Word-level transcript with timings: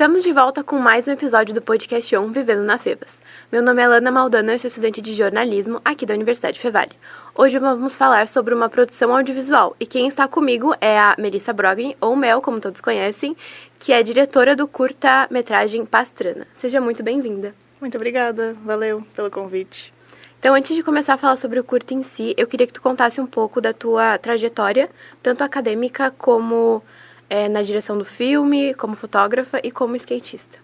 Estamos 0.00 0.24
de 0.24 0.32
volta 0.32 0.64
com 0.64 0.78
mais 0.78 1.06
um 1.06 1.10
episódio 1.10 1.54
do 1.54 1.60
podcast 1.60 2.16
On 2.16 2.28
Vivendo 2.28 2.62
na 2.62 2.78
Febas. 2.78 3.20
Meu 3.52 3.62
nome 3.62 3.82
é 3.82 3.84
Alana 3.84 4.10
Maldana, 4.10 4.54
eu 4.54 4.58
sou 4.58 4.68
estudante 4.68 5.02
de 5.02 5.12
jornalismo 5.12 5.78
aqui 5.84 6.06
da 6.06 6.14
Universidade 6.14 6.58
Fevale. 6.58 6.92
Hoje 7.34 7.58
vamos 7.58 7.96
falar 7.96 8.26
sobre 8.26 8.54
uma 8.54 8.70
produção 8.70 9.14
audiovisual 9.14 9.76
e 9.78 9.84
quem 9.84 10.08
está 10.08 10.26
comigo 10.26 10.74
é 10.80 10.98
a 10.98 11.14
Melissa 11.18 11.52
Brogni, 11.52 11.98
ou 12.00 12.16
Mel, 12.16 12.40
como 12.40 12.58
todos 12.58 12.80
conhecem, 12.80 13.36
que 13.78 13.92
é 13.92 14.02
diretora 14.02 14.56
do 14.56 14.66
curta-metragem 14.66 15.84
Pastrana. 15.84 16.46
Seja 16.54 16.80
muito 16.80 17.02
bem-vinda. 17.02 17.54
Muito 17.78 17.98
obrigada, 17.98 18.56
valeu 18.64 19.06
pelo 19.14 19.30
convite. 19.30 19.92
Então, 20.38 20.54
antes 20.54 20.74
de 20.74 20.82
começar 20.82 21.12
a 21.12 21.18
falar 21.18 21.36
sobre 21.36 21.60
o 21.60 21.64
curta 21.64 21.92
em 21.92 22.02
si, 22.02 22.34
eu 22.38 22.46
queria 22.46 22.66
que 22.66 22.72
tu 22.72 22.80
contasse 22.80 23.20
um 23.20 23.26
pouco 23.26 23.60
da 23.60 23.74
tua 23.74 24.16
trajetória, 24.16 24.88
tanto 25.22 25.44
acadêmica 25.44 26.10
como 26.10 26.82
é, 27.30 27.48
na 27.48 27.62
direção 27.62 27.96
do 27.96 28.04
filme, 28.04 28.74
como 28.74 28.96
fotógrafa 28.96 29.60
e 29.62 29.70
como 29.70 29.94
skatista. 29.96 30.58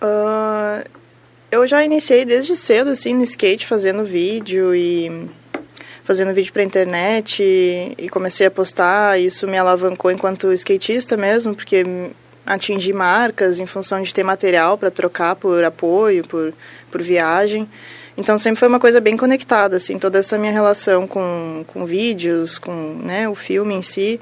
Uh, 0.00 0.86
eu 1.50 1.66
já 1.66 1.82
iniciei 1.82 2.26
desde 2.26 2.54
cedo, 2.54 2.90
assim, 2.90 3.14
no 3.14 3.24
skate, 3.24 3.66
fazendo 3.66 4.04
vídeo 4.04 4.74
e 4.74 5.28
fazendo 6.04 6.32
vídeo 6.32 6.52
para 6.52 6.62
internet 6.62 7.42
e, 7.42 7.94
e 7.98 8.08
comecei 8.08 8.46
a 8.46 8.50
postar. 8.50 9.18
Isso 9.18 9.48
me 9.48 9.56
alavancou 9.56 10.10
enquanto 10.10 10.52
skatista 10.52 11.16
mesmo, 11.16 11.54
porque 11.54 11.84
atingi 12.46 12.92
marcas 12.92 13.60
em 13.60 13.66
função 13.66 14.02
de 14.02 14.12
ter 14.12 14.22
material 14.22 14.78
para 14.78 14.90
trocar 14.90 15.36
por 15.36 15.64
apoio, 15.64 16.26
por, 16.26 16.52
por 16.90 17.02
viagem. 17.02 17.68
Então 18.18 18.36
sempre 18.36 18.58
foi 18.58 18.66
uma 18.66 18.80
coisa 18.80 19.00
bem 19.00 19.16
conectada, 19.16 19.76
assim, 19.76 19.96
toda 19.96 20.18
essa 20.18 20.36
minha 20.36 20.50
relação 20.50 21.06
com, 21.06 21.64
com 21.68 21.86
vídeos, 21.86 22.58
com 22.58 22.72
né, 23.00 23.28
o 23.28 23.34
filme 23.36 23.72
em 23.72 23.80
si 23.80 24.20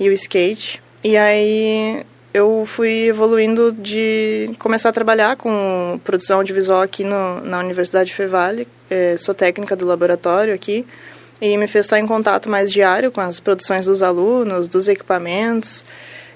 e 0.00 0.08
o 0.08 0.12
skate. 0.12 0.82
E 1.04 1.14
aí 1.14 2.02
eu 2.32 2.64
fui 2.66 3.08
evoluindo 3.08 3.70
de 3.70 4.50
começar 4.58 4.88
a 4.88 4.92
trabalhar 4.92 5.36
com 5.36 6.00
produção 6.02 6.38
audiovisual 6.38 6.80
aqui 6.80 7.04
no, 7.04 7.42
na 7.42 7.58
Universidade 7.58 8.14
Fevale. 8.14 8.66
É, 8.88 9.18
sou 9.18 9.34
técnica 9.34 9.76
do 9.76 9.84
laboratório 9.84 10.54
aqui 10.54 10.86
e 11.38 11.54
me 11.58 11.66
fez 11.66 11.84
estar 11.84 12.00
em 12.00 12.06
contato 12.06 12.48
mais 12.48 12.72
diário 12.72 13.12
com 13.12 13.20
as 13.20 13.40
produções 13.40 13.84
dos 13.84 14.02
alunos, 14.02 14.66
dos 14.66 14.88
equipamentos 14.88 15.84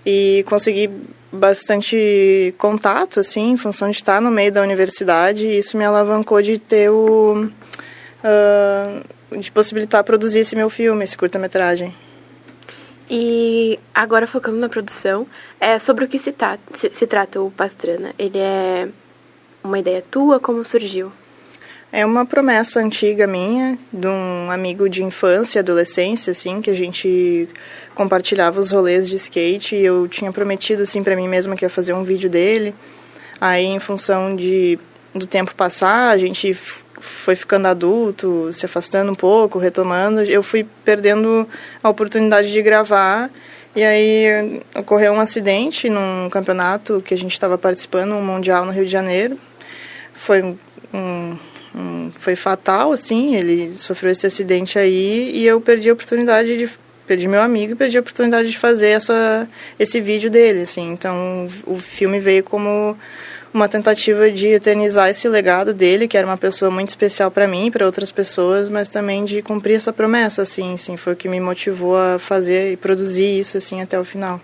e 0.04 0.44
consegui 0.48 0.91
bastante 1.30 2.54
contato, 2.58 3.20
assim, 3.20 3.50
em 3.50 3.56
função 3.56 3.91
de 3.91 3.96
estar 3.96 4.20
no 4.20 4.30
meio 4.30 4.50
da 4.50 4.62
universidade. 4.62 5.46
E 5.46 5.58
isso 5.58 5.77
me 5.77 5.84
alavancou 5.84 6.41
de 6.42 6.58
ter 6.58 6.91
o... 6.91 7.50
Uh, 8.24 9.38
de 9.38 9.52
possibilitar 9.52 10.02
produzir 10.04 10.41
esse 10.41 10.56
meu 10.56 10.70
filme, 10.70 11.04
esse 11.04 11.16
curta-metragem. 11.16 11.94
E 13.10 13.78
agora 13.94 14.26
focando 14.26 14.58
na 14.58 14.69
produção, 14.69 15.26
é 15.60 15.78
sobre 15.78 16.04
o 16.04 16.08
que 16.08 16.19
se, 16.19 16.34
se, 16.72 16.91
se 16.92 17.06
trata 17.06 17.41
o 17.41 17.50
Pastrana. 17.50 18.14
Ele 18.19 18.38
é 18.38 18.88
uma 19.62 19.78
ideia 19.78 20.02
tua? 20.10 20.41
Como 20.41 20.64
surgiu? 20.64 21.12
É 21.91 22.05
uma 22.05 22.27
promessa 22.27 22.81
antiga 22.81 23.27
minha, 23.27 23.78
de 23.91 24.06
um 24.06 24.50
amigo 24.50 24.91
de 24.91 25.03
infância, 25.03 25.61
adolescência, 25.61 26.33
assim, 26.33 26.61
que 26.61 26.69
a 26.69 26.75
gente 26.75 27.48
compartilhava 27.94 28.61
os 28.61 28.70
rolês 28.70 29.08
de 29.08 29.17
skate 29.17 29.75
e 29.75 29.84
eu 29.84 30.06
tinha 30.06 30.31
prometido, 30.31 30.83
assim, 30.83 31.03
para 31.03 31.16
mim 31.16 31.27
mesma 31.27 31.56
que 31.56 31.64
ia 31.64 31.70
fazer 31.70 31.94
um 31.94 32.05
vídeo 32.05 32.28
dele. 32.28 32.75
Aí, 33.41 33.64
em 33.64 33.78
função 33.78 34.36
de, 34.36 34.78
do 35.14 35.27
tempo 35.27 35.55
passar, 35.55 36.11
a 36.11 36.19
gente 36.19 36.53
foi 37.00 37.34
ficando 37.34 37.66
adulto, 37.66 38.53
se 38.53 38.66
afastando 38.66 39.11
um 39.11 39.14
pouco, 39.14 39.59
retomando, 39.59 40.20
eu 40.22 40.42
fui 40.42 40.66
perdendo 40.84 41.48
a 41.83 41.89
oportunidade 41.89 42.53
de 42.53 42.61
gravar. 42.61 43.31
E 43.75 43.83
aí 43.83 44.61
ocorreu 44.75 45.12
um 45.12 45.20
acidente 45.20 45.89
num 45.89 46.28
campeonato 46.31 47.03
que 47.05 47.14
a 47.14 47.16
gente 47.16 47.33
estava 47.33 47.56
participando, 47.56 48.12
um 48.12 48.22
mundial 48.22 48.66
no 48.66 48.72
Rio 48.72 48.84
de 48.84 48.91
Janeiro. 48.91 49.38
Foi 50.12 50.43
um, 50.93 51.38
um, 51.78 52.11
foi 52.19 52.34
fatal, 52.34 52.93
assim, 52.93 53.37
ele 53.37 53.72
sofreu 53.72 54.11
esse 54.11 54.27
acidente 54.27 54.78
aí 54.78 55.31
e 55.33 55.47
eu 55.47 55.61
perdi 55.61 55.89
a 55.89 55.93
oportunidade 55.93 56.56
de 56.56 56.69
perdi 57.06 57.28
meu 57.28 57.41
amigo 57.41 57.72
e 57.72 57.77
perdi 57.77 57.97
a 57.97 58.00
oportunidade 58.00 58.50
de 58.50 58.59
fazer 58.59 58.89
essa 58.89 59.49
esse 59.78 60.00
vídeo 60.00 60.28
dele, 60.28 60.62
assim. 60.62 60.91
Então 60.93 61.49
o 61.66 61.78
filme 61.78 62.19
veio 62.19 62.43
como 62.43 62.97
uma 63.55 63.69
tentativa 63.69 64.31
de 64.31 64.49
eternizar 64.49 65.09
esse 65.09 65.27
legado 65.28 65.72
dele, 65.72 66.06
que 66.06 66.19
era 66.19 66.27
uma 66.27 66.37
pessoa 66.37 66.71
muito 66.71 66.91
especial 66.91 67.31
para 67.31 67.47
mim, 67.47 67.71
para 67.71 67.87
outras 67.87 68.12
pessoas, 68.12 68.69
mas 68.69 68.89
também 68.89 69.25
de 69.25 69.41
cumprir 69.41 69.77
essa 69.77 69.93
promessa, 69.93 70.43
assim, 70.43 70.75
assim, 70.75 70.97
foi 70.97 71.15
o 71.15 71.16
que 71.16 71.28
me 71.28 71.41
motivou 71.41 71.97
a 71.97 72.19
fazer 72.19 72.72
e 72.72 72.77
produzir 72.77 73.39
isso 73.39 73.56
assim 73.56 73.81
até 73.81 73.99
o 73.99 74.05
final. 74.05 74.41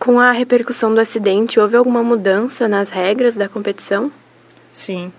Com 0.00 0.18
a 0.18 0.32
repercussão 0.32 0.92
do 0.92 1.00
acidente, 1.00 1.60
houve 1.60 1.76
alguma 1.76 2.02
mudança 2.02 2.66
nas 2.66 2.88
regras 2.88 3.36
da 3.36 3.48
competição? 3.48 4.10
Sim. 4.72 5.12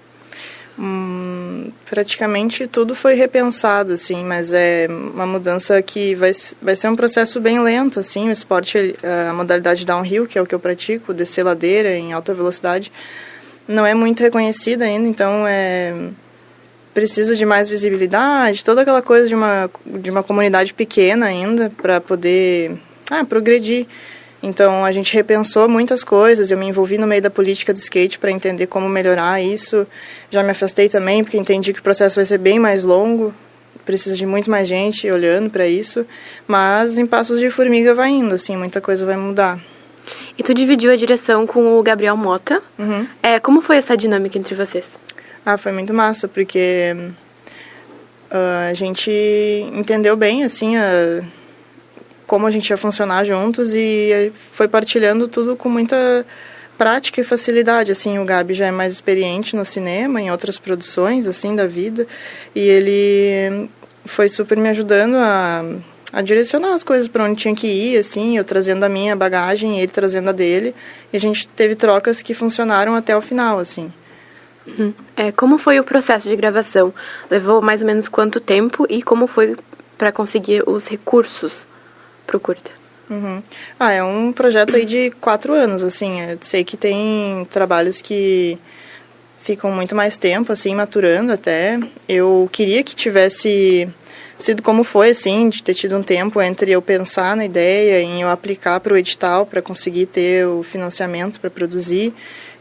Hum, 0.78 1.70
praticamente 1.88 2.66
tudo 2.68 2.96
foi 2.96 3.14
repensado, 3.14 3.94
assim, 3.94 4.24
mas 4.24 4.52
é 4.52 4.88
uma 4.90 5.26
mudança 5.28 5.80
que 5.82 6.16
vai, 6.16 6.32
vai 6.62 6.76
ser 6.76 6.88
um 6.88 6.96
processo 6.96 7.40
bem 7.40 7.60
lento, 7.60 8.00
assim, 8.00 8.28
o 8.28 8.32
esporte, 8.32 8.96
a 9.04 9.34
modalidade 9.34 9.86
downhill, 9.86 10.26
que 10.26 10.38
é 10.38 10.42
o 10.42 10.46
que 10.48 10.56
eu 10.56 10.60
pratico, 10.60 11.14
descer 11.14 11.44
ladeira 11.44 11.96
em 11.96 12.12
alta 12.12 12.34
velocidade, 12.34 12.92
não 13.68 13.86
é 13.86 13.94
muito 13.94 14.22
reconhecida 14.22 14.86
ainda, 14.86 15.08
então 15.08 15.46
é 15.48 15.94
precisa 16.94 17.36
de 17.36 17.44
mais 17.44 17.68
visibilidade, 17.68 18.64
toda 18.64 18.82
aquela 18.82 19.02
coisa 19.02 19.28
de 19.28 19.34
uma, 19.34 19.70
de 19.86 20.10
uma 20.12 20.22
comunidade 20.22 20.74
pequena 20.74 21.26
ainda 21.26 21.70
para 21.70 22.00
poder 22.00 22.80
ah, 23.10 23.26
progredir. 23.26 23.88
Então 24.44 24.84
a 24.84 24.92
gente 24.92 25.14
repensou 25.14 25.70
muitas 25.70 26.04
coisas. 26.04 26.52
Eu 26.52 26.58
me 26.58 26.68
envolvi 26.68 26.98
no 26.98 27.08
meio 27.08 27.22
da 27.22 27.30
política 27.30 27.72
do 27.72 27.78
skate 27.78 28.20
para 28.20 28.30
entender 28.30 28.68
como 28.68 28.90
melhorar 28.90 29.42
isso. 29.42 29.88
Já 30.30 30.44
me 30.44 30.52
afastei 30.52 30.90
também 30.90 31.24
porque 31.24 31.38
entendi 31.38 31.72
que 31.72 31.80
o 31.80 31.84
processo 31.84 32.18
vai 32.18 32.26
ser 32.26 32.38
bem 32.38 32.60
mais 32.60 32.84
longo. 32.84 33.34
Precisa 33.86 34.18
de 34.18 34.26
muito 34.26 34.52
mais 34.52 34.68
gente 34.68 35.10
olhando 35.10 35.50
para 35.50 35.66
isso. 35.66 36.06
Mas 36.46 36.98
em 36.98 37.06
passos 37.06 37.40
de 37.40 37.50
formiga 37.50 37.96
vai 37.96 38.10
indo, 38.10 38.36
assim, 38.36 38.58
muita 38.58 38.82
coisa 38.82 39.06
vai 39.06 39.16
mudar. 39.16 39.60
E 40.38 40.44
tu 40.44 40.54
dividiu 40.54 40.92
a 40.92 40.98
direção 40.98 41.48
com 41.48 41.80
o 41.80 41.82
Gabriel 41.82 42.18
Mota. 42.18 42.62
Uhum. 42.78 43.08
É, 43.22 43.40
como 43.40 43.62
foi 43.62 43.78
essa 43.78 43.96
dinâmica 43.96 44.38
entre 44.38 44.56
vocês? 44.56 45.00
Ah, 45.46 45.58
foi 45.58 45.72
muito 45.72 45.94
massa, 45.94 46.28
porque 46.28 46.94
uh, 48.30 48.70
a 48.70 48.74
gente 48.74 49.10
entendeu 49.74 50.18
bem, 50.18 50.44
assim, 50.44 50.76
a 50.76 51.24
como 52.26 52.48
a 52.48 52.52
gente 52.52 52.70
ia 52.70 52.78
funcionar 52.78 53.24
juntos 53.26 53.74
e 53.74 54.32
foi 54.34 54.68
partilhando 54.68 55.28
tudo 55.28 55.56
com 55.56 55.70
muita 55.70 56.26
prática 56.78 57.22
e 57.22 57.24
facilidade, 57.24 57.92
assim, 57.92 58.20
o 58.20 58.26
Gabi 58.26 58.54
já 58.54 58.66
é 58.66 58.72
mais 58.72 58.94
experiente 58.94 59.56
no 59.56 59.64
cinema, 59.64 60.22
em 60.22 60.32
outras 60.32 60.58
produções, 60.58 61.28
assim, 61.28 61.56
da 61.56 61.68
vida, 61.68 62.08
e 62.56 62.60
ele 62.60 63.70
foi 64.06 64.28
super 64.28 64.58
me 64.58 64.68
ajudando 64.70 65.16
a, 65.16 65.64
a 66.12 66.22
direcionar 66.22 66.74
as 66.74 66.84
coisas 66.84 67.08
para 67.08 67.24
onde 67.24 67.36
tinha 67.36 67.56
que 67.56 67.68
ir, 67.68 67.98
assim, 67.98 68.38
eu 68.38 68.44
trazendo 68.44 68.84
a 68.84 68.90
minha 68.90 69.16
bagagem, 69.16 69.80
ele 69.80 69.92
trazendo 69.92 70.30
a 70.30 70.34
dele, 70.34 70.76
e 71.12 71.18
a 71.18 71.20
gente 71.20 71.48
teve 71.48 71.76
trocas 71.76 72.22
que 72.22 72.34
funcionaram 72.34 72.96
até 72.96 73.16
o 73.16 73.22
final, 73.22 73.60
assim. 73.60 73.92
Uhum. 74.66 74.94
É, 75.16 75.32
como 75.32 75.58
foi 75.58 75.80
o 75.80 75.84
processo 75.84 76.28
de 76.28 76.36
gravação? 76.36 76.94
Levou 77.30 77.62
mais 77.62 77.82
ou 77.82 77.88
menos 77.88 78.08
quanto 78.08 78.40
tempo 78.40 78.88
e 78.90 79.04
como 79.04 79.28
foi 79.28 79.58
para 79.98 80.12
conseguir 80.12 80.64
os 80.68 80.88
recursos 80.88 81.68
pro 82.26 82.40
curta? 82.40 82.72
Uhum. 83.10 83.44
Ah, 83.80 83.92
é 83.92 84.04
um 84.04 84.32
projeto 84.32 84.76
aí 84.76 84.86
de 84.86 85.12
quatro 85.22 85.54
anos, 85.54 85.84
assim. 85.84 86.22
Eu 86.22 86.38
sei 86.42 86.64
que 86.64 86.78
tem 86.78 87.46
trabalhos 87.52 88.02
que 88.02 88.58
ficam 89.38 89.72
muito 89.72 89.96
mais 89.96 90.18
tempo, 90.18 90.52
assim, 90.52 90.74
maturando 90.74 91.32
até. 91.32 91.78
Eu 92.08 92.50
queria 92.52 92.82
que 92.84 92.96
tivesse 92.96 93.88
sido 94.38 94.64
como 94.64 94.84
foi, 94.84 95.10
assim, 95.10 95.50
de 95.50 95.62
ter 95.62 95.74
tido 95.74 95.98
um 95.98 96.04
tempo 96.04 96.42
entre 96.42 96.72
eu 96.72 96.82
pensar 96.82 97.36
na 97.36 97.46
ideia 97.46 98.02
e 98.02 98.22
eu 98.22 98.30
aplicar 98.30 98.80
para 98.80 98.94
o 98.94 98.98
edital 98.98 99.46
para 99.46 99.62
conseguir 99.62 100.08
ter 100.08 100.48
o 100.48 100.64
financiamento 100.64 101.40
para 101.40 101.50
produzir 101.50 102.14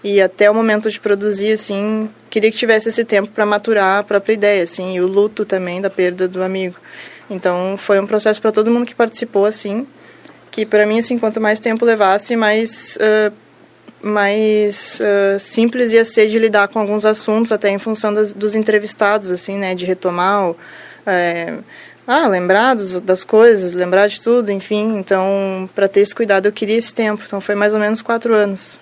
e 0.05 0.21
até 0.21 0.51
o 0.51 0.55
momento 0.55 0.91
de 0.91 0.99
produzir, 0.99 1.53
assim, 1.53 2.11
queria 2.29 2.51
que 2.51 2.57
tivesse 2.57 2.89
esse 2.89 3.05
tempo 3.05 3.31
para 3.31 3.47
maturar 3.47 4.01
a 4.01 4.03
própria 4.03 4.35
ideia, 4.35 4.65
assim, 4.65 4.97
e 4.97 5.01
o 5.01 5.07
luto 5.07 5.45
também 5.45 5.81
da 5.81 5.89
perda 5.89 6.27
do 6.27 6.43
amigo. 6.43 6.77
Então 7.33 7.77
foi 7.77 7.99
um 8.01 8.07
processo 8.07 8.41
para 8.41 8.53
todo 8.53 8.71
mundo 8.71 8.87
que 8.87 8.95
participou, 8.95 9.45
assim, 9.45 9.87
que 10.51 10.67
para 10.67 10.87
mim, 10.87 10.99
assim, 10.99 11.19
quanto 11.19 11.41
mais 11.41 11.59
tempo 11.59 11.85
levasse, 11.85 12.37
mais 12.37 12.97
uh, 12.97 13.33
mais 14.03 15.01
uh, 15.01 15.39
simples 15.39 15.93
ia 15.93 16.05
ser 16.05 16.29
de 16.29 16.39
lidar 16.39 16.69
com 16.69 16.79
alguns 16.79 17.05
assuntos, 17.05 17.53
até 17.53 17.71
em 17.71 17.79
função 17.79 18.13
das, 18.13 18.33
dos 18.33 18.55
entrevistados, 18.55 19.31
assim, 19.31 19.57
né, 19.57 19.75
de 19.75 19.85
retomar 19.85 20.51
o, 20.51 20.57
é, 21.07 21.59
ah, 22.07 22.27
lembrar 22.27 22.75
dos, 22.75 23.01
das 23.01 23.23
coisas, 23.23 23.73
lembrar 23.73 24.09
de 24.09 24.21
tudo, 24.21 24.51
enfim. 24.51 24.99
Então, 24.99 25.69
para 25.75 25.87
ter 25.87 26.01
esse 26.01 26.15
cuidado, 26.15 26.47
eu 26.47 26.53
queria 26.53 26.77
esse 26.77 26.93
tempo. 26.93 27.23
Então, 27.25 27.41
foi 27.41 27.55
mais 27.55 27.75
ou 27.75 27.81
menos 27.81 28.03
quatro 28.03 28.35
anos. 28.35 28.81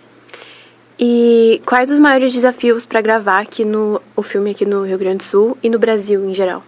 E 0.98 1.62
quais 1.64 1.90
os 1.90 1.98
maiores 1.98 2.32
desafios 2.32 2.84
para 2.84 3.00
gravar 3.00 3.40
aqui 3.40 3.64
no 3.64 4.00
o 4.14 4.22
filme 4.22 4.50
aqui 4.50 4.66
no 4.66 4.84
Rio 4.84 4.98
Grande 4.98 5.18
do 5.18 5.24
Sul 5.24 5.58
e 5.62 5.68
no 5.68 5.78
Brasil 5.78 6.24
em 6.28 6.34
geral? 6.34 6.62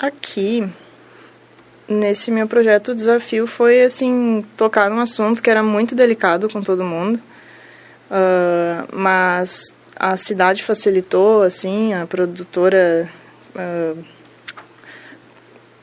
Aqui, 0.00 0.66
nesse 1.86 2.30
meu 2.30 2.48
projeto 2.48 2.92
o 2.92 2.94
desafio 2.94 3.46
foi 3.46 3.82
assim 3.82 4.42
tocar 4.56 4.88
num 4.88 4.98
assunto 4.98 5.42
que 5.42 5.50
era 5.50 5.62
muito 5.62 5.94
delicado 5.94 6.48
com 6.48 6.62
todo 6.62 6.82
mundo, 6.82 7.20
uh, 8.10 8.96
mas 8.96 9.74
a 9.94 10.16
cidade 10.16 10.62
facilitou, 10.62 11.42
assim, 11.42 11.92
a 11.92 12.06
produtora 12.06 13.10
uh, 13.54 14.04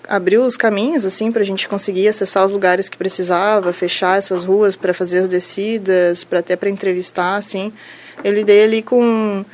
abriu 0.08 0.42
os 0.42 0.58
caminhos, 0.58 1.06
assim, 1.06 1.32
para 1.32 1.44
a 1.44 1.46
gente 1.46 1.70
conseguir 1.70 2.08
acessar 2.08 2.44
os 2.44 2.52
lugares 2.52 2.90
que 2.90 2.98
precisava, 2.98 3.72
fechar 3.72 4.18
essas 4.18 4.44
ruas 4.44 4.76
para 4.76 4.96
fazer 4.96 5.20
as 5.20 5.28
descidas, 5.28 6.24
para 6.24 6.40
até 6.40 6.56
para 6.56 6.72
entrevistar, 6.72 7.36
assim. 7.36 7.72
Eu 8.24 8.34
lidei 8.34 8.64
ali 8.64 8.82
com 8.82 9.46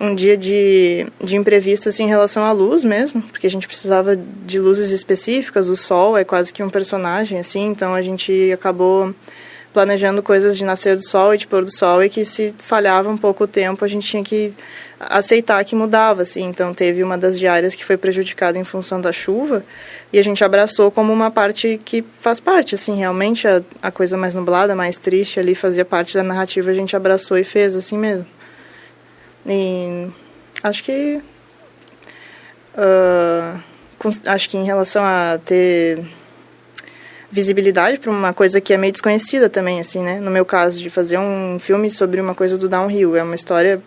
um 0.00 0.14
dia 0.14 0.36
de, 0.36 1.06
de 1.22 1.36
imprevisto 1.36 1.88
assim, 1.88 2.04
em 2.04 2.08
relação 2.08 2.44
à 2.44 2.52
luz 2.52 2.84
mesmo, 2.84 3.20
porque 3.22 3.46
a 3.46 3.50
gente 3.50 3.66
precisava 3.66 4.16
de 4.16 4.58
luzes 4.58 4.90
específicas, 4.90 5.68
o 5.68 5.76
sol 5.76 6.16
é 6.16 6.24
quase 6.24 6.52
que 6.52 6.62
um 6.62 6.70
personagem, 6.70 7.38
assim, 7.38 7.66
então 7.66 7.94
a 7.94 8.02
gente 8.02 8.50
acabou 8.52 9.12
planejando 9.72 10.22
coisas 10.22 10.56
de 10.56 10.64
nascer 10.64 10.96
do 10.96 11.06
sol 11.06 11.34
e 11.34 11.38
de 11.38 11.46
pôr 11.46 11.64
do 11.64 11.70
sol 11.70 12.02
e 12.02 12.08
que 12.08 12.24
se 12.24 12.54
falhava 12.58 13.08
um 13.08 13.16
pouco 13.16 13.44
o 13.44 13.46
tempo 13.46 13.84
a 13.84 13.88
gente 13.88 14.08
tinha 14.08 14.24
que 14.24 14.54
aceitar 14.98 15.62
que 15.64 15.76
mudava 15.76 16.22
assim. 16.22 16.44
Então 16.44 16.74
teve 16.74 17.02
uma 17.02 17.16
das 17.16 17.38
diárias 17.38 17.74
que 17.74 17.84
foi 17.84 17.96
prejudicada 17.96 18.58
em 18.58 18.64
função 18.64 19.00
da 19.00 19.12
chuva 19.12 19.64
e 20.12 20.18
a 20.18 20.24
gente 20.24 20.42
abraçou 20.42 20.90
como 20.90 21.12
uma 21.12 21.30
parte 21.30 21.80
que 21.84 22.04
faz 22.20 22.40
parte 22.40 22.74
assim 22.74 22.96
realmente 22.96 23.46
a, 23.46 23.62
a 23.82 23.90
coisa 23.90 24.16
mais 24.16 24.34
nublada 24.34 24.74
mais 24.74 24.96
triste 24.96 25.38
ali 25.38 25.54
fazia 25.54 25.84
parte 25.84 26.14
da 26.14 26.22
narrativa 26.22 26.70
a 26.70 26.74
gente 26.74 26.96
abraçou 26.96 27.38
e 27.38 27.44
fez 27.44 27.76
assim 27.76 27.98
mesmo 27.98 28.26
e 29.48 30.10
acho 30.62 30.84
que 30.84 31.22
uh, 32.76 33.60
acho 34.26 34.48
que 34.48 34.56
em 34.56 34.64
relação 34.64 35.02
a 35.02 35.38
ter 35.44 36.04
visibilidade 37.30 37.98
para 37.98 38.10
uma 38.10 38.32
coisa 38.32 38.60
que 38.60 38.72
é 38.72 38.76
meio 38.76 38.92
desconhecida 38.92 39.48
também, 39.48 39.80
assim, 39.80 40.02
né? 40.02 40.20
No 40.20 40.30
meu 40.30 40.44
caso, 40.44 40.80
de 40.80 40.88
fazer 40.88 41.18
um 41.18 41.58
filme 41.58 41.90
sobre 41.90 42.20
uma 42.20 42.34
coisa 42.34 42.56
do 42.56 42.68
downhill. 42.68 43.16
É 43.16 43.22
uma 43.22 43.34
história, 43.34 43.82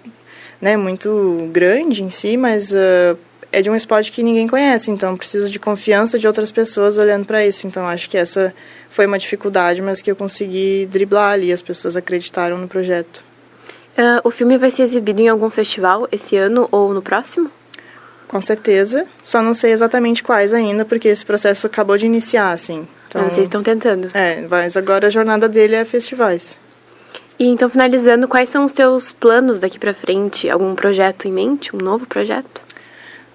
né, 0.59 0.77
muito 0.77 1.49
grande 1.51 2.03
em 2.03 2.09
si, 2.09 2.37
mas 2.37 2.71
uh, 2.71 3.17
é 3.51 3.61
de 3.61 3.69
um 3.69 3.75
esporte 3.75 4.11
que 4.11 4.23
ninguém 4.23 4.47
conhece, 4.47 4.91
então 4.91 5.17
preciso 5.17 5.49
de 5.49 5.59
confiança 5.59 6.17
de 6.17 6.27
outras 6.27 6.51
pessoas 6.51 6.97
olhando 6.97 7.25
para 7.25 7.45
isso. 7.45 7.67
Então 7.67 7.87
acho 7.87 8.09
que 8.09 8.17
essa 8.17 8.53
foi 8.89 9.05
uma 9.05 9.17
dificuldade, 9.17 9.81
mas 9.81 10.01
que 10.01 10.11
eu 10.11 10.15
consegui 10.15 10.87
driblar 10.89 11.33
ali, 11.33 11.51
as 11.51 11.61
pessoas 11.61 11.97
acreditaram 11.97 12.57
no 12.57 12.67
projeto. 12.67 13.31
Uh, 13.97 14.21
o 14.23 14.31
filme 14.31 14.57
vai 14.57 14.71
ser 14.71 14.83
exibido 14.83 15.21
em 15.21 15.27
algum 15.27 15.49
festival 15.49 16.07
esse 16.11 16.38
ano 16.38 16.67
ou 16.71 16.93
no 16.93 17.01
próximo? 17.01 17.51
Com 18.27 18.39
certeza, 18.39 19.05
só 19.21 19.41
não 19.41 19.53
sei 19.53 19.73
exatamente 19.73 20.23
quais 20.23 20.53
ainda, 20.53 20.85
porque 20.85 21.09
esse 21.09 21.25
processo 21.25 21.67
acabou 21.67 21.97
de 21.97 22.05
iniciar, 22.05 22.51
assim. 22.51 22.88
Então, 23.09 23.23
Vocês 23.23 23.43
estão 23.43 23.61
tentando. 23.61 24.07
É, 24.13 24.45
mas 24.49 24.77
agora 24.77 25.07
a 25.07 25.09
jornada 25.09 25.49
dele 25.49 25.75
é 25.75 25.83
festivais. 25.83 26.57
E 27.38 27.45
então, 27.45 27.69
finalizando, 27.69 28.29
quais 28.29 28.49
são 28.49 28.63
os 28.63 28.71
teus 28.71 29.11
planos 29.11 29.59
daqui 29.59 29.77
para 29.77 29.94
frente? 29.94 30.49
Algum 30.49 30.75
projeto 30.75 31.27
em 31.27 31.31
mente? 31.31 31.75
Um 31.75 31.79
novo 31.79 32.05
projeto? 32.05 32.61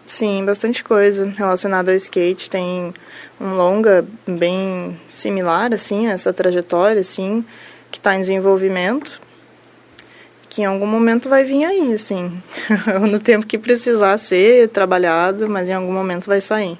Sim, 0.06 0.44
bastante 0.46 0.82
coisa 0.82 1.26
relacionada 1.36 1.90
ao 1.90 1.96
skate. 1.96 2.48
Tem 2.48 2.94
um 3.38 3.54
longa 3.54 4.06
bem 4.26 4.98
similar, 5.08 5.74
assim, 5.74 6.06
a 6.06 6.12
essa 6.12 6.32
trajetória, 6.32 7.00
assim, 7.00 7.44
que 7.90 7.98
está 7.98 8.14
em 8.14 8.20
desenvolvimento. 8.20 9.20
Que 10.56 10.62
em 10.62 10.64
algum 10.64 10.86
momento 10.86 11.28
vai 11.28 11.44
vir 11.44 11.66
aí, 11.66 11.92
assim. 11.92 12.32
no 13.10 13.18
tempo 13.18 13.46
que 13.46 13.58
precisar 13.58 14.16
ser 14.16 14.70
trabalhado, 14.70 15.50
mas 15.50 15.68
em 15.68 15.74
algum 15.74 15.92
momento 15.92 16.24
vai 16.24 16.40
sair. 16.40 16.78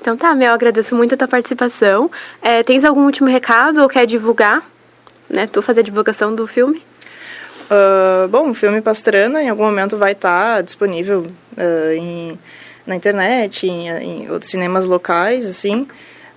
Então 0.00 0.16
tá, 0.16 0.32
Mel, 0.32 0.54
agradeço 0.54 0.94
muito 0.94 1.16
a 1.16 1.18
tua 1.18 1.26
participação. 1.26 2.08
É, 2.40 2.62
tens 2.62 2.84
algum 2.84 3.04
último 3.04 3.28
recado 3.28 3.82
ou 3.82 3.88
quer 3.88 4.06
divulgar? 4.06 4.64
Né, 5.28 5.48
tu 5.48 5.60
fazer 5.60 5.80
a 5.80 5.82
divulgação 5.82 6.32
do 6.32 6.46
filme? 6.46 6.80
Uh, 7.64 8.28
bom, 8.28 8.50
o 8.50 8.54
filme 8.54 8.80
Pastrana 8.80 9.42
em 9.42 9.48
algum 9.48 9.64
momento 9.64 9.96
vai 9.96 10.12
estar 10.12 10.56
tá 10.56 10.62
disponível 10.62 11.26
uh, 11.58 11.92
em, 11.92 12.38
na 12.86 12.94
internet, 12.94 13.66
em, 13.66 13.88
em 13.88 14.30
outros 14.30 14.52
cinemas 14.52 14.86
locais, 14.86 15.46
assim. 15.46 15.88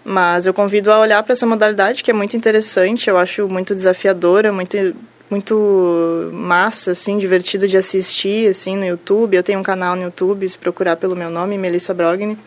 Mas 0.03 0.47
eu 0.47 0.55
convido 0.55 0.91
a 0.91 0.99
olhar 0.99 1.21
para 1.21 1.33
essa 1.33 1.45
modalidade 1.45 2.03
que 2.03 2.09
é 2.09 2.15
muito 2.15 2.35
interessante, 2.35 3.11
eu 3.11 3.17
acho 3.19 3.47
muito 3.47 3.75
desafiadora, 3.75 4.51
muito 4.51 4.75
muito 5.33 6.29
massa, 6.31 6.91
assim, 6.91 7.17
divertido 7.17 7.67
de 7.67 7.75
assistir, 7.75 8.49
assim, 8.49 8.77
no 8.77 8.85
YouTube. 8.85 9.35
Eu 9.35 9.41
tenho 9.41 9.59
um 9.59 9.63
canal 9.63 9.95
no 9.95 10.03
YouTube, 10.03 10.47
se 10.47 10.57
procurar 10.57 10.95
pelo 10.95 11.15
meu 11.15 11.31
nome, 11.31 11.57
Melissa 11.57 11.91
Brogni 11.91 12.37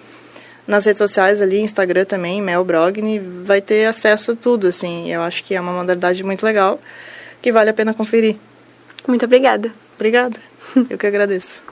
nas 0.67 0.85
redes 0.85 0.99
sociais 0.99 1.41
ali, 1.41 1.61
Instagram 1.61 2.05
também, 2.05 2.43
Mel 2.43 2.65
Brogni, 2.65 3.19
vai 3.19 3.61
ter 3.61 3.87
acesso 3.87 4.33
a 4.33 4.35
tudo, 4.37 4.67
assim. 4.67 5.13
Eu 5.13 5.23
acho 5.23 5.45
que 5.45 5.55
é 5.55 5.61
uma 5.61 5.73
modalidade 5.73 6.23
muito 6.25 6.45
legal 6.45 6.81
que 7.41 7.53
vale 7.53 7.71
a 7.71 7.75
pena 7.75 7.95
conferir. 7.95 8.37
Muito 9.07 9.25
obrigada. 9.25 9.73
Obrigada. 9.95 10.39
Eu 10.91 10.99
que 10.99 11.07
agradeço. 11.07 11.63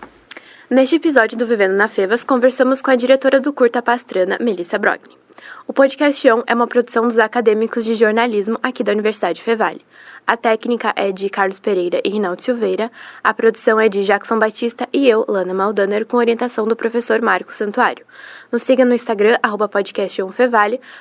Neste 0.71 0.97
episódio 0.97 1.37
do 1.37 1.47
Vivendo 1.47 1.75
na 1.75 1.89
Fevas, 1.89 2.25
conversamos 2.25 2.81
com 2.81 2.91
a 2.91 2.97
diretora 2.97 3.41
do 3.41 3.53
Curta 3.53 3.83
Pastrana, 3.83 4.39
Melissa 4.41 4.79
Brogni. 4.79 5.24
O 5.67 5.73
podcast 5.73 6.29
é 6.29 6.55
uma 6.55 6.67
produção 6.67 7.09
dos 7.09 7.19
acadêmicos 7.19 7.87
de 7.87 7.95
jornalismo 7.95 8.59
aqui 8.63 8.85
da 8.85 8.93
Universidade 8.93 9.43
Fevale. 9.43 9.81
A 10.27 10.37
técnica 10.37 10.93
é 10.95 11.11
de 11.11 11.31
Carlos 11.31 11.59
Pereira 11.59 12.03
e 12.05 12.11
Rinaldo 12.11 12.43
Silveira, 12.43 12.93
a 13.23 13.33
produção 13.33 13.81
é 13.81 13.89
de 13.89 14.05
Jackson 14.05 14.39
Batista 14.39 14.87
e 14.93 15.09
eu, 15.09 15.25
Lana 15.27 15.55
Maldaner, 15.55 16.05
com 16.05 16.19
orientação 16.19 16.67
do 16.67 16.77
professor 16.77 17.21
Marco 17.23 17.53
Santuário. 17.53 18.05
Nos 18.53 18.63
siga 18.63 18.85
no 18.85 18.95
Instagram, 18.95 19.39
arroba 19.43 19.69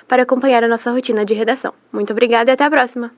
para 0.08 0.24
acompanhar 0.24 0.64
a 0.64 0.68
nossa 0.68 0.92
rotina 0.92 1.26
de 1.26 1.34
redação. 1.34 1.74
Muito 1.92 2.12
obrigada 2.12 2.52
e 2.52 2.54
até 2.54 2.64
a 2.64 2.70
próxima! 2.70 3.12